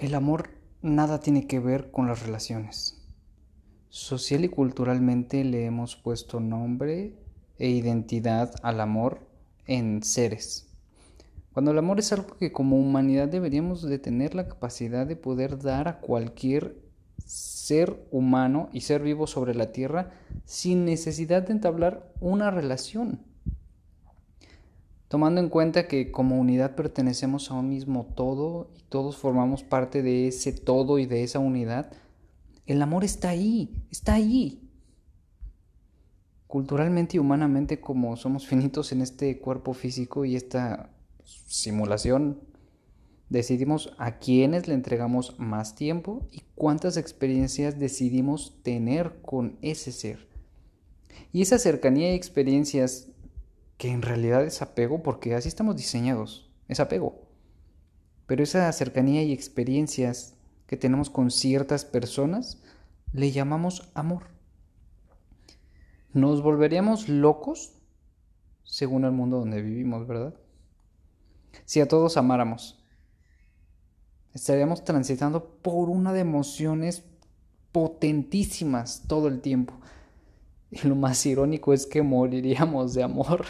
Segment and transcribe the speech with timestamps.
[0.00, 0.48] El amor
[0.80, 3.06] nada tiene que ver con las relaciones.
[3.90, 7.18] Social y culturalmente le hemos puesto nombre
[7.58, 9.26] e identidad al amor
[9.66, 10.72] en seres.
[11.52, 15.58] Cuando el amor es algo que como humanidad deberíamos de tener la capacidad de poder
[15.58, 16.80] dar a cualquier
[17.26, 20.12] ser humano y ser vivo sobre la tierra
[20.46, 23.20] sin necesidad de entablar una relación
[25.10, 30.02] tomando en cuenta que como unidad pertenecemos a un mismo todo y todos formamos parte
[30.02, 31.90] de ese todo y de esa unidad,
[32.66, 34.70] el amor está ahí, está ahí.
[36.46, 40.90] Culturalmente y humanamente como somos finitos en este cuerpo físico y esta
[41.24, 42.38] simulación,
[43.28, 50.28] decidimos a quiénes le entregamos más tiempo y cuántas experiencias decidimos tener con ese ser.
[51.32, 53.09] Y esa cercanía y experiencias
[53.80, 57.22] que en realidad es apego porque así estamos diseñados, es apego.
[58.26, 62.62] Pero esa cercanía y experiencias que tenemos con ciertas personas
[63.14, 64.24] le llamamos amor.
[66.12, 67.72] Nos volveríamos locos
[68.64, 70.34] según el mundo donde vivimos, ¿verdad?
[71.64, 72.84] Si a todos amáramos,
[74.34, 77.02] estaríamos transitando por una de emociones
[77.72, 79.72] potentísimas todo el tiempo.
[80.82, 83.44] Y lo más irónico es que moriríamos de amor.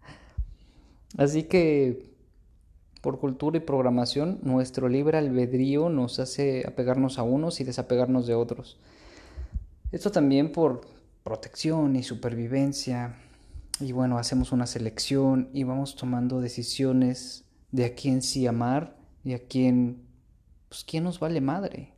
[1.16, 2.10] Así que,
[3.00, 8.34] por cultura y programación, nuestro libre albedrío nos hace apegarnos a unos y desapegarnos de
[8.34, 8.78] otros.
[9.92, 10.82] Esto también por
[11.24, 13.16] protección y supervivencia.
[13.80, 19.32] Y bueno, hacemos una selección y vamos tomando decisiones de a quién sí amar y
[19.32, 20.02] a quién,
[20.68, 21.94] pues, quién nos vale madre.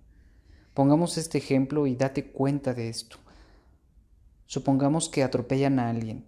[0.74, 3.18] Pongamos este ejemplo y date cuenta de esto.
[4.52, 6.26] Supongamos que atropellan a alguien,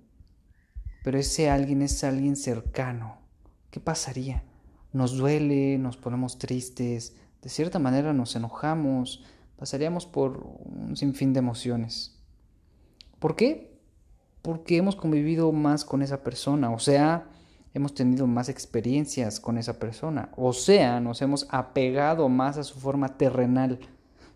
[1.03, 3.19] pero ese alguien es alguien cercano.
[3.71, 4.45] ¿Qué pasaría?
[4.95, 9.27] Nos duele, nos ponemos tristes, de cierta manera nos enojamos,
[9.59, 12.19] pasaríamos por un sinfín de emociones.
[13.19, 13.79] ¿Por qué?
[14.41, 17.29] Porque hemos convivido más con esa persona, o sea,
[17.75, 22.81] hemos tenido más experiencias con esa persona, o sea, nos hemos apegado más a su
[22.81, 23.81] forma terrenal,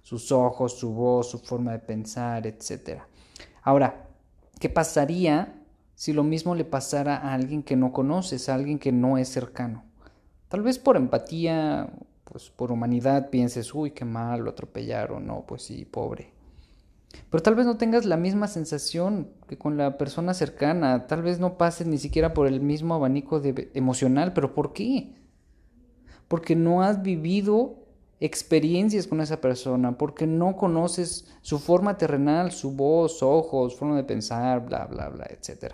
[0.02, 3.08] sus ojos, su voz, su forma de pensar, etcétera.
[3.68, 4.08] Ahora,
[4.60, 5.62] ¿qué pasaría
[5.94, 9.28] si lo mismo le pasara a alguien que no conoces, a alguien que no es
[9.28, 9.84] cercano?
[10.48, 11.92] Tal vez por empatía,
[12.24, 16.32] pues por humanidad pienses, uy, qué mal, lo atropellaron, no, pues sí, pobre.
[17.28, 21.38] Pero tal vez no tengas la misma sensación que con la persona cercana, tal vez
[21.38, 25.14] no pases ni siquiera por el mismo abanico de emocional, pero ¿por qué?
[26.26, 27.87] Porque no has vivido
[28.20, 34.04] experiencias con esa persona, porque no conoces su forma terrenal, su voz, ojos, forma de
[34.04, 35.72] pensar, bla, bla, bla, etc.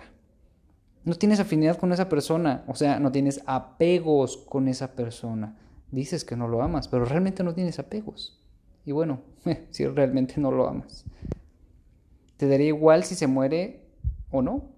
[1.04, 5.56] No tienes afinidad con esa persona, o sea, no tienes apegos con esa persona.
[5.90, 8.40] Dices que no lo amas, pero realmente no tienes apegos.
[8.84, 9.20] Y bueno,
[9.70, 11.04] si realmente no lo amas.
[12.36, 13.86] Te daría igual si se muere
[14.30, 14.74] o no.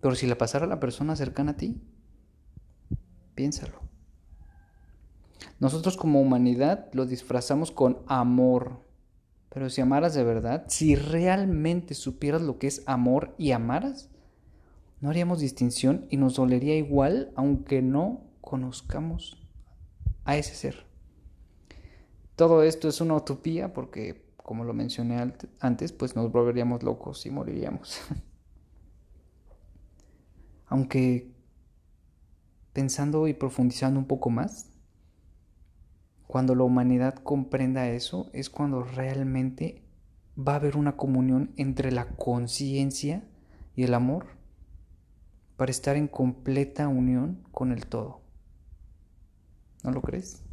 [0.00, 1.80] Pero si le pasara a la persona cercana a ti,
[3.34, 3.85] piénsalo.
[5.60, 8.80] Nosotros como humanidad lo disfrazamos con amor.
[9.48, 14.10] Pero si amaras de verdad, si realmente supieras lo que es amor y amaras,
[15.00, 19.42] no haríamos distinción y nos dolería igual aunque no conozcamos
[20.24, 20.86] a ese ser.
[22.34, 27.30] Todo esto es una utopía porque, como lo mencioné antes, pues nos volveríamos locos y
[27.30, 28.00] moriríamos.
[30.66, 31.32] aunque
[32.72, 34.70] pensando y profundizando un poco más,
[36.36, 39.82] cuando la humanidad comprenda eso, es cuando realmente
[40.38, 43.24] va a haber una comunión entre la conciencia
[43.74, 44.26] y el amor
[45.56, 48.20] para estar en completa unión con el todo.
[49.82, 50.44] ¿No lo crees?